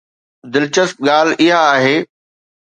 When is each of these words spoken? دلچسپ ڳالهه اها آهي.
دلچسپ 0.53 0.97
ڳالهه 1.07 1.35
اها 1.43 1.59
آهي. 1.73 1.95